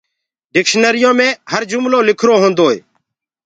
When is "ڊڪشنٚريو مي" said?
0.53-1.29